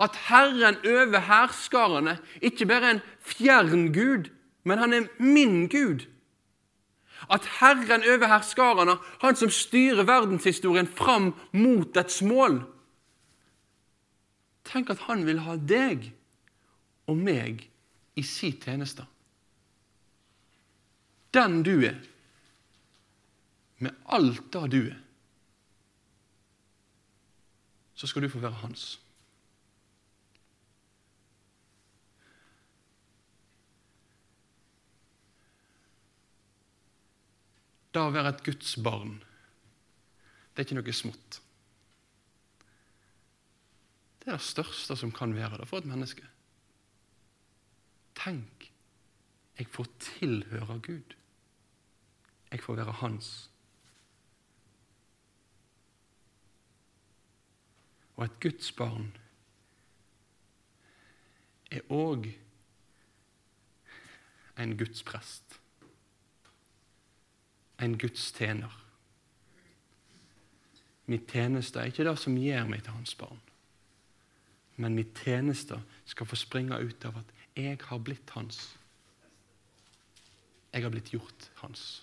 [0.00, 4.30] At Herren over herskarene ikke bare er en fjern Gud,
[4.64, 6.06] men han er min Gud.
[7.30, 12.62] At Herren over herskarene, han som styrer verdenshistorien fram mot dets mål
[14.70, 16.10] Tenk at han vil ha deg
[17.10, 17.64] og meg
[18.18, 19.06] i sin tjeneste.
[21.34, 22.00] Den du er,
[23.80, 24.98] med alt det du er
[28.00, 28.84] så skal du få være hans.
[37.92, 39.18] Det å være et Guds barn,
[40.54, 41.40] det er ikke noe smått.
[44.22, 46.24] Det er det største som kan være det for et menneske.
[48.16, 48.70] Tenk,
[49.60, 51.19] jeg får tilhøre Gud.
[52.50, 53.50] Jeg får være hans.
[58.16, 59.16] Og et Guds barn
[61.70, 62.26] er òg
[64.60, 65.60] en Guds prest.
[67.80, 68.74] En Guds tjener.
[71.06, 73.40] Mitt tjeneste er ikke det som gjør meg til hans barn.
[74.76, 78.60] Men mitt tjeneste skal få springe ut av at jeg har blitt hans.
[80.72, 82.02] Jeg har blitt gjort hans.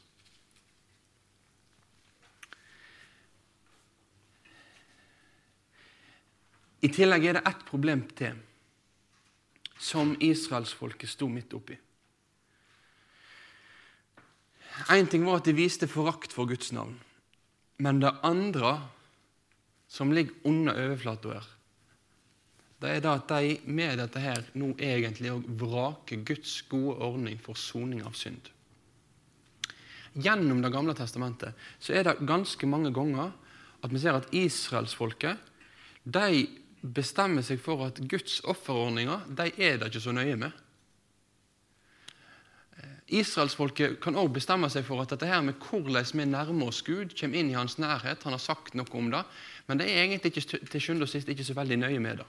[6.82, 8.38] I tillegg er det ett problem til
[9.78, 11.78] som israelsfolket sto midt oppi.
[14.94, 16.98] Én ting var at de viste forakt for Guds navn.
[17.82, 18.90] Men det andre,
[19.88, 21.48] som ligger under overflata her,
[22.78, 27.40] det er da at de med dette her nå egentlig òg vraker Guds gode ordning
[27.42, 28.52] for soning av synd.
[30.18, 33.34] Gjennom Det gamle testamentet så er det ganske mange ganger
[33.86, 35.42] at vi ser at israelsfolket
[36.06, 36.46] de
[36.94, 40.64] bestemmer seg for at Guds offerordninger de er det ikke så nøye med.
[43.08, 47.14] Israelsfolket kan også bestemme seg for at dette her med hvordan vi nærmer oss Gud,
[47.16, 48.24] kommer inn i hans nærhet.
[48.28, 49.24] Han har sagt noe om det,
[49.68, 52.28] men det er egentlig ikke, til sjuende og sist ikke så veldig nøye med det.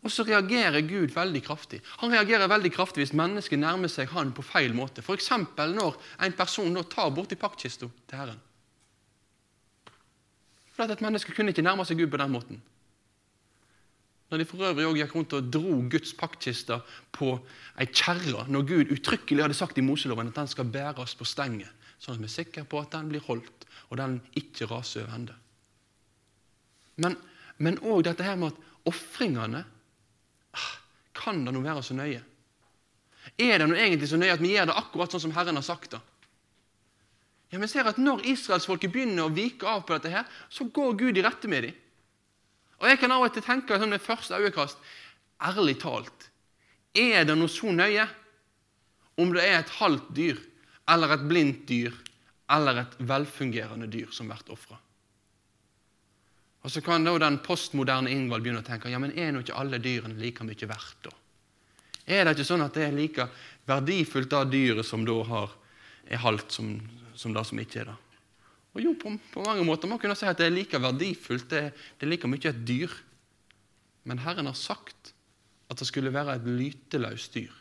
[0.00, 1.82] Og så reagerer Gud veldig kraftig.
[2.00, 5.04] Han reagerer veldig kraftig hvis mennesket nærmer seg han på feil måte.
[5.04, 5.30] F.eks.
[5.30, 8.40] når en person nå tar borti paktkista til Herren.
[10.72, 12.62] For at Et menneske kunne ikke nærme seg Gud på den måten.
[14.30, 16.78] Når de for øvrig også gikk rundt og dro Guds paktkiste
[17.16, 17.32] på
[17.82, 21.70] ei kjerre, når Gud uttrykkelig hadde sagt i Moseloven at den skal bæres på stenget,
[21.98, 25.16] sånn at vi er sikre på at den blir holdt, og den ikke raser over
[25.18, 25.34] ende.
[27.60, 29.64] Men òg dette her med at ofringene
[30.54, 30.70] ah,
[31.16, 32.22] Kan det nå være så nøye?
[33.36, 35.66] Er det nå egentlig så nøye at vi gjør det akkurat sånn som Herren har
[35.66, 36.00] sagt det?
[37.50, 40.94] Ja, Vi ser at når israelsfolket begynner å vike av på dette, her, så går
[40.96, 41.78] Gud i rette med dem.
[42.80, 44.80] Og Jeg kan av og til tenke sånn med første øyekast
[45.40, 46.26] Ærlig talt,
[46.92, 48.04] er det noe så nøye
[49.20, 50.36] om det er et halvt dyr,
[50.88, 51.94] eller et blindt dyr,
[52.52, 54.76] eller et velfungerende dyr som blir ofra?
[56.60, 59.56] Og Så kan da den postmoderne Ingvald begynne å tenke ja, men er nå ikke
[59.56, 61.08] alle dyrene like mye verdt.
[61.08, 61.14] da?
[62.04, 63.28] Er det ikke sånn at det er like
[63.68, 65.56] verdifullt det dyret som da har,
[66.04, 66.74] er halvt, som,
[67.16, 67.98] som det som ikke er det?
[68.74, 71.62] Og jo, på, på, mange måter man kunne si at det er like verdifullt, det,
[71.98, 72.92] det er like mye et dyr.
[74.06, 75.12] Men Herren har sagt
[75.70, 77.56] at det skulle være et lyteløst dyr.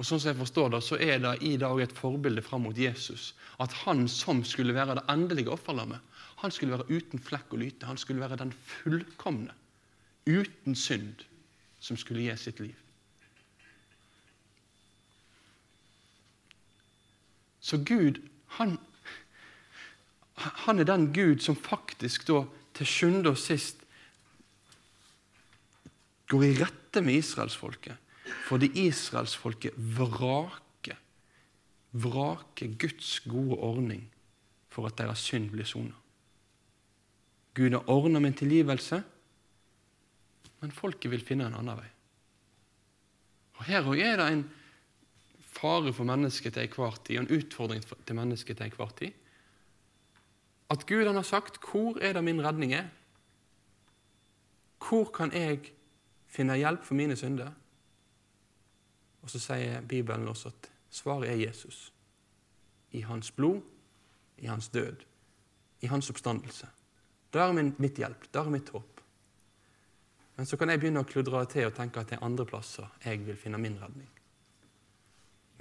[0.00, 2.78] Og sånn som jeg forstår det, så er det i dag et forbilde fram mot
[2.78, 3.32] Jesus.
[3.62, 6.00] At han som skulle være det endelige offerlammet,
[6.42, 7.86] han skulle være uten flekk og lyte.
[7.86, 9.54] Han skulle være den fullkomne,
[10.26, 11.22] uten synd,
[11.78, 12.78] som skulle gi sitt liv.
[17.62, 18.18] Så Gud
[18.58, 18.76] han,
[20.66, 22.44] han er den Gud som faktisk da
[22.76, 23.82] til sjuende og sist
[26.32, 27.96] går i rette med israelsfolket,
[28.48, 30.62] fordi israelsfolket vraker
[31.92, 34.04] vraker Guds gode ordning
[34.72, 35.94] for at deres synd blir sona.
[37.54, 39.02] Gud har ordna med en tilgivelse,
[40.62, 41.88] men folket vil finne en annen vei.
[43.60, 44.44] Og Her er det en
[45.52, 49.12] fare for mennesket til enhver tid, og en utfordring til mennesket til enhver tid.
[50.70, 52.88] At Gud han har sagt 'Hvor er det min redning er?'
[54.88, 55.72] Hvor kan jeg
[56.26, 57.50] finne hjelp for mine synder?
[59.22, 61.92] Og så sier Bibelen også at svaret er Jesus.
[62.90, 63.60] I hans blod,
[64.38, 64.96] i hans død,
[65.80, 66.66] i hans oppstandelse.
[67.32, 68.34] Der er min, mitt hjelp.
[68.34, 69.00] Der er mitt håp.
[70.36, 72.88] Men så kan jeg begynne å kludre til og tenke at det er andre plasser
[73.04, 74.08] jeg vil finne min redning.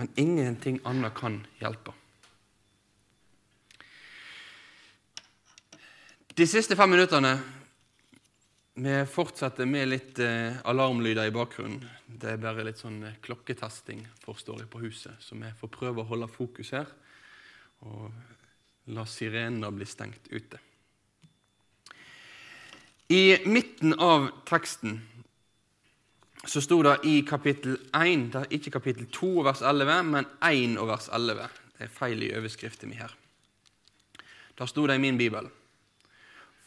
[0.01, 1.91] Men ingenting annet kan hjelpe.
[6.33, 7.35] De siste fem minuttene
[8.81, 11.85] vi fortsetter med litt eh, alarmlyder i bakgrunnen.
[12.07, 16.01] Det er bare litt sånn eh, klokketesting forstår jeg, på huset, så vi får prøve
[16.01, 16.89] å holde fokus her
[17.85, 18.09] og
[18.97, 20.57] la sirenene bli stengt ute.
[23.13, 24.97] I midten av teksten
[26.45, 31.09] så sto det i kapittel 1, ikke kapittel 2 vers 11, men 1 og vers
[31.13, 31.47] 11.
[31.77, 33.13] Det er feil i overskriften min her.
[34.57, 35.49] Da sto det i min bibel.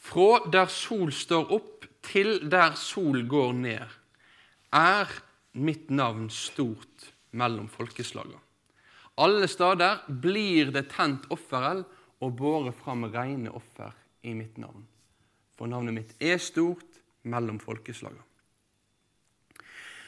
[0.05, 3.85] Fra der sol står opp til der sol går ned,
[4.75, 5.11] er
[5.53, 8.39] mitt navn stort mellom folkeslagene.
[9.17, 11.85] Alle steder blir det tent offereld
[12.23, 14.83] og båret fram rene offer i mitt navn
[15.55, 18.23] for navnet mitt er stort mellom folkeslagene.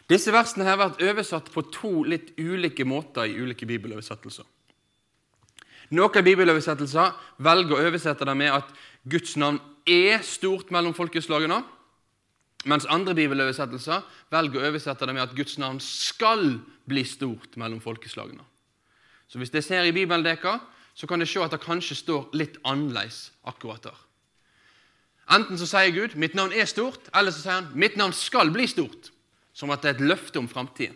[0.08, 4.45] Disse versene har vært oversatt på to litt ulike måter i ulike bibeloversettelser.
[5.95, 8.72] Noen bibeloversettelser velger å oversette det med at
[9.08, 11.62] Guds navn er stort mellom folkeslagene,
[12.68, 14.03] mens andre bibeloversettelser
[14.34, 18.43] velger å oversette det med at Guds navn skal bli stort mellom folkeslagene.
[19.28, 20.24] Så Hvis dere ser i Bibelen
[20.97, 23.97] så kan dere se at det kanskje står litt annerledes akkurat der.
[25.30, 28.49] Enten så sier Gud 'mitt navn er stort', eller så sier han 'mitt navn skal
[28.51, 29.12] bli stort'.
[29.58, 30.95] Som at det er et løfte om framtiden.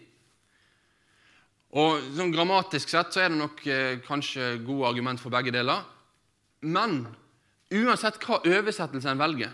[1.71, 5.85] Og sånn Grammatisk sett så er det nok eh, kanskje gode argument for begge deler.
[6.67, 7.05] Men
[7.71, 9.53] uansett hva oversettelse en velger,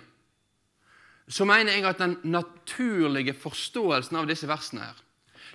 [1.28, 5.04] så mener jeg at den naturlige forståelsen av disse versene her,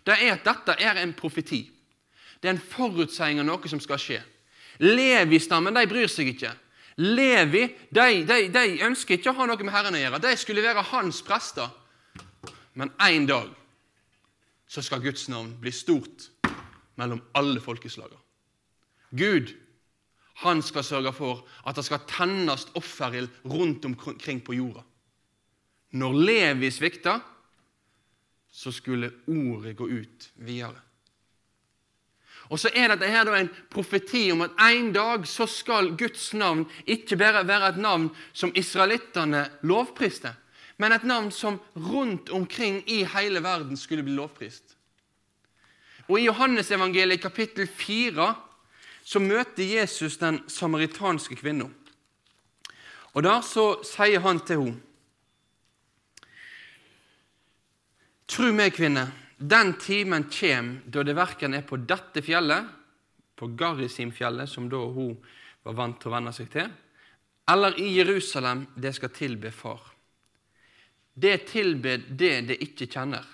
[0.07, 1.65] det er at dette er en profeti.
[2.39, 4.21] Det er en forutsiging av noe som skal skje.
[4.83, 6.51] Levi-stammen de bryr seg ikke.
[7.03, 10.23] Levi de, de, de ønsker ikke å ha noe med Herren å gjøre.
[10.23, 11.71] De skulle være hans prester.
[12.73, 13.51] Men en dag
[14.67, 16.31] så skal Guds navn bli stort
[16.97, 18.19] mellom alle folkeslager.
[19.11, 19.53] Gud
[20.43, 24.83] han skal sørge for at det skal tennes offerild rundt omkring på jorda.
[25.93, 27.19] Når Levi svikta,
[28.53, 30.81] så skulle ordet gå ut videre.
[32.53, 36.67] Og så er dette her en profeti om at en dag så skal Guds navn
[36.85, 40.35] ikke bare være et navn som israelittene lovpriste,
[40.77, 44.77] men et navn som rundt omkring i hele verden skulle bli lovprist.
[46.09, 48.33] Og I Johannesevangeliet kapittel 4
[49.05, 51.71] så møter Jesus den samaritanske kvinnen.
[53.13, 54.81] Og Der så sier han til henne
[58.33, 62.65] Tru meg, kvinne, den timen kjem da det verken er på dette fjellet,
[63.37, 65.19] på Garisimfjellet, som da hun
[65.67, 66.71] var vant til å venne seg til,
[67.53, 69.92] eller i Jerusalem det skal tilbe Far.
[71.15, 73.25] Det tilber det det ikke kjenner.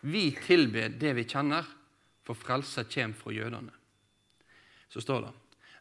[0.00, 1.66] Vi tilber det vi kjenner,
[2.24, 3.72] for frelser kjem fra jødene.
[4.90, 5.32] Så står det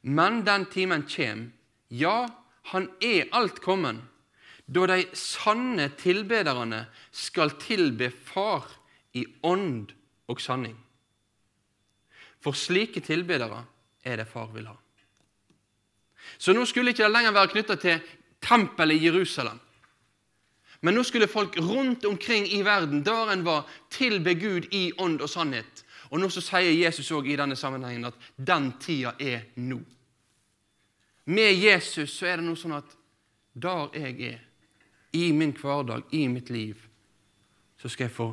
[0.02, 1.50] Men den timen kjem,
[1.90, 2.28] ja,
[2.72, 4.04] han er alt kommen,
[4.70, 8.68] da de sanne tilbederne skal tilbe Far
[9.18, 9.90] i ånd
[10.30, 10.78] og sanning.
[12.40, 13.64] For slike tilbedere
[14.06, 14.76] er det far vil ha.
[16.38, 18.06] Så nå skulle ikke det lenger være knytta til
[18.40, 19.60] tempelet i Jerusalem.
[20.82, 25.22] Men nå skulle folk rundt omkring i verden, der en var, tilbe Gud i ånd
[25.22, 25.84] og sannhet.
[26.10, 29.82] Og nå så sier Jesus også i denne sammenhengen at den tida er nå.
[31.30, 32.96] Med Jesus så er det noe sånn at
[33.60, 34.40] der jeg er,
[35.14, 36.78] i min hverdag, i mitt liv,
[37.82, 38.30] så skal jeg få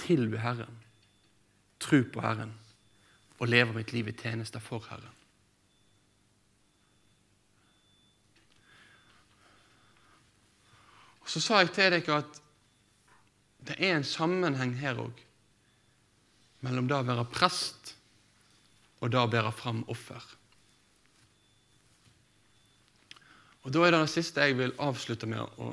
[0.00, 0.78] tilbe Herren,
[1.80, 2.52] tro på Herren
[3.38, 5.15] og leve mitt liv i tjeneste for Herren.
[11.26, 12.42] Og Så sa jeg til dere at
[13.66, 15.22] det er en sammenheng her òg
[16.62, 17.96] mellom det å være prest
[19.02, 20.22] og det å bære fram offer.
[23.66, 25.72] Og Da er det det siste jeg vil avslutte med å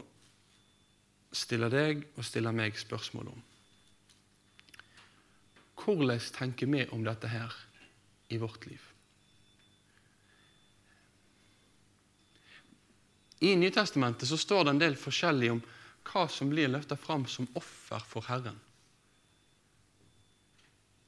[1.33, 3.43] stille deg og stille meg spørsmål om.
[5.83, 7.53] Hvordan tenker vi om dette her
[8.33, 8.92] i vårt liv?
[13.43, 15.63] I Nytestamentet så står det en del forskjellig om
[16.07, 18.55] hva som blir løfta fram som offer for Herren.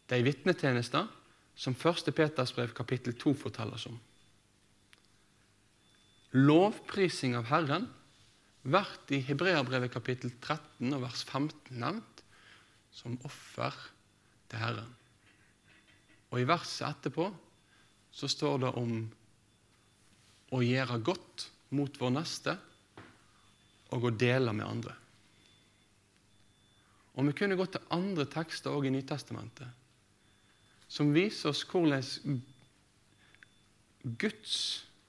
[0.06, 1.08] Det er vitnetjenester,
[1.56, 2.12] som 1.
[2.12, 3.96] Peters brev kapittel 2 forteller oss om.
[6.36, 7.88] Lovprising av Herren
[8.66, 12.24] blir i Hebreabrevet kapittel 13 og vers 15 nevnt
[12.92, 13.76] som offer
[14.52, 14.92] til Herren.
[16.34, 17.30] Og i verset etterpå
[18.16, 18.96] så står det om
[20.56, 22.56] å gjøre godt mot vår neste
[23.96, 24.96] og å dele med andre.
[27.16, 29.82] Og Vi kunne gått til andre tekster også i Nytestamentet
[30.88, 32.42] som viser oss hvordan
[34.22, 34.58] Guds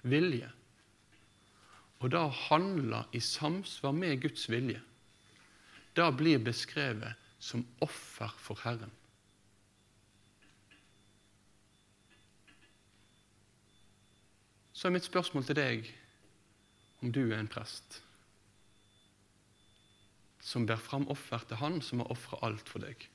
[0.06, 0.48] vilje
[2.00, 4.82] og det å handle i samsvar med Guds vilje,
[5.96, 8.92] det blir beskrevet som offer for Herren.
[14.76, 15.88] Så er mitt spørsmål til deg
[17.06, 18.00] om du er en prest
[20.46, 23.06] som ber fram offer til Han som har ofra alt for deg.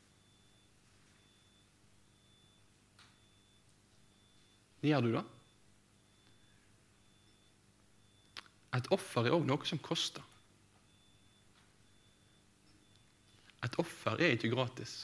[4.84, 5.24] Gjør du det?
[8.80, 10.24] Et offer er òg noe som koster.
[13.64, 14.96] Et offer er ikke gratis.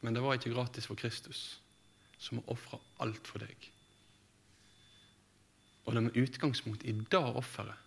[0.00, 1.58] Men det var ikke gratis for Kristus,
[2.20, 3.70] som har ofra alt for deg.
[5.84, 7.86] Og det er med utgangspunkt i det offeret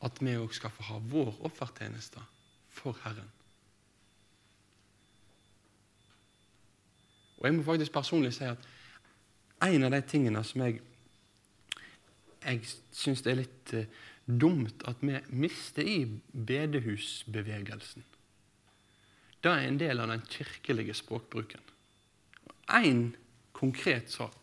[0.00, 2.22] at vi òg skal få ha vår offertjeneste
[2.72, 3.28] for Herren.
[7.40, 8.64] Og jeg må faktisk personlig si at
[9.64, 10.80] en av de tingene som jeg
[12.40, 12.62] jeg
[12.96, 13.84] syns er litt uh,
[14.24, 15.98] dumt at vi mister i
[16.32, 18.06] bedehusbevegelsen.
[19.40, 21.60] Det er en del av den kirkelige språkbruken.
[22.78, 23.10] Én
[23.56, 24.40] konkret sak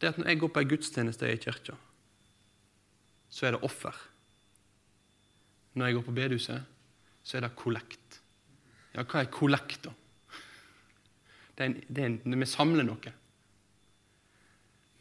[0.00, 1.74] det er at når jeg går på ei gudstjeneste i kirka,
[3.28, 3.96] så er det offer.
[5.76, 6.62] Når jeg går på bedehuset,
[7.22, 8.20] så er det kollekt.
[8.94, 9.92] Ja, hva er kollekt, da?
[11.52, 13.12] Det er en, det er en, vi samler noe.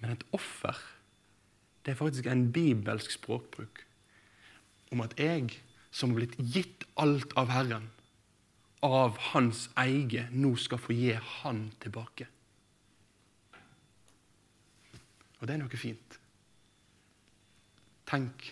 [0.04, 0.76] Men et offer,
[1.86, 3.86] det er faktisk en bibelsk språkbruk
[4.92, 5.62] om at jeg,
[5.96, 7.88] som har blitt gitt alt av Herren,
[8.86, 12.28] av hans eie, nå skal få gi han tilbake.
[15.40, 16.18] Og det er noe fint.
[18.10, 18.50] Tenk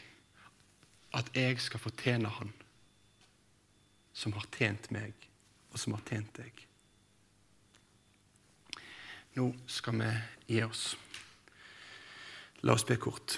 [1.17, 2.53] at jeg skal få tjene han
[4.17, 5.13] som har tjent meg,
[5.71, 6.63] og som har tjent deg.
[9.37, 10.13] Nå skal vi
[10.55, 10.85] gi oss.
[12.65, 13.37] La oss be kort.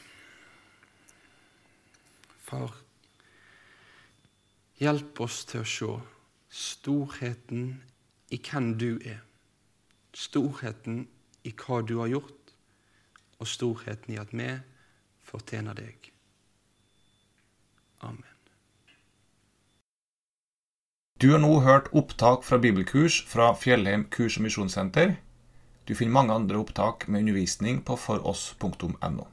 [2.47, 2.77] Far
[4.79, 5.87] Hjelp oss til å se
[6.59, 7.81] storheten
[8.29, 9.21] i hvem du er,
[10.13, 11.05] storheten
[11.47, 12.53] i hva du har gjort,
[13.39, 14.49] og storheten i at vi
[15.23, 16.11] fortjener deg.
[18.03, 18.35] Amen.
[21.19, 25.17] Du har nå hørt opptak fra bibelkurs fra Fjellheim kurs- og misjonssenter.
[25.87, 29.27] Du finner mange andre opptak med undervisning på foross.no.